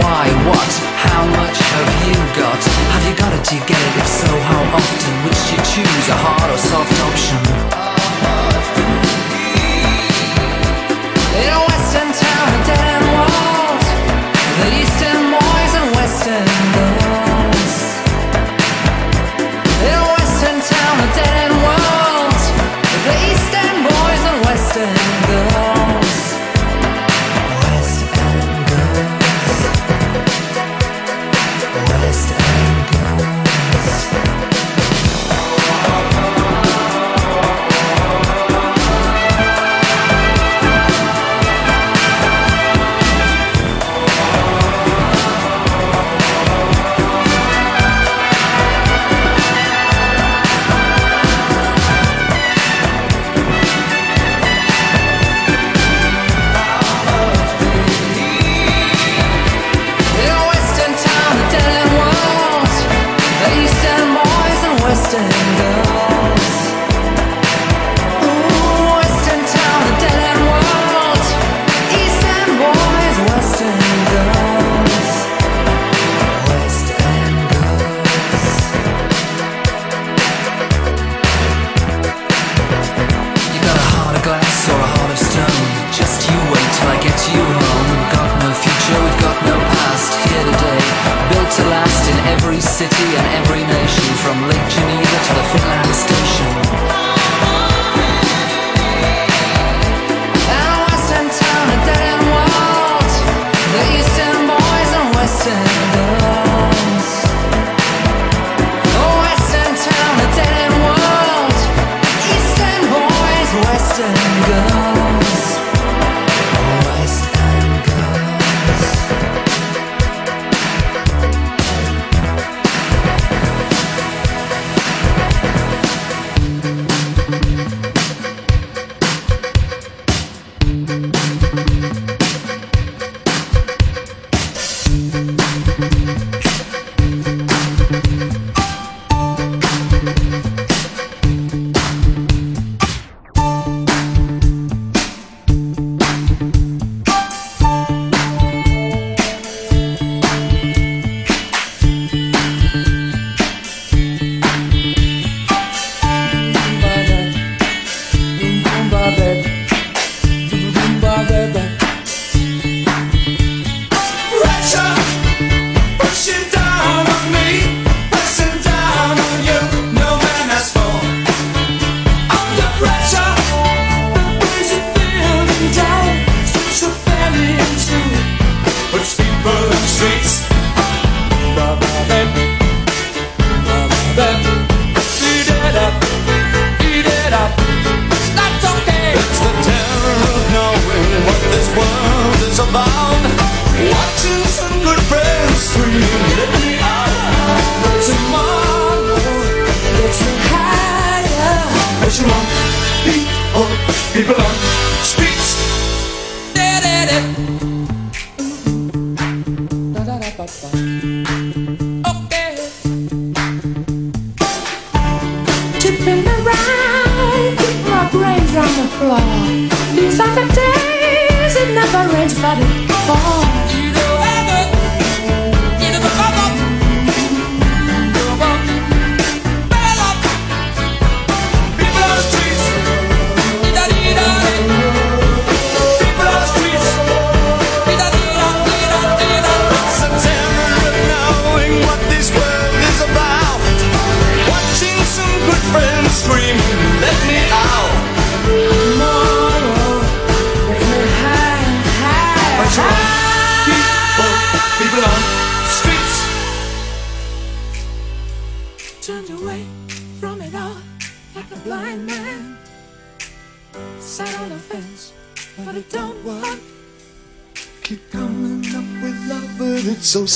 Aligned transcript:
why, 0.00 0.24
what, 0.48 0.72
how 0.96 1.26
much 1.26 1.58
have 1.58 1.90
you 2.08 2.16
got? 2.38 2.60
Have 2.94 3.04
you 3.08 3.14
got 3.16 3.32
it? 3.32 3.44
Do 3.44 3.56
you 3.56 3.64
get 3.66 3.76
it? 3.78 3.94
If 4.00 4.06
so, 4.06 4.30
how 4.48 4.62
often 4.76 5.14
would 5.24 5.38
you 5.50 5.58
choose 5.72 6.08
a 6.08 6.16
hard 6.16 6.50
or 6.50 6.58
soft 6.58 6.96
option? 7.08 7.91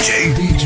DJ 0.00 0.32
DJ 0.32 0.59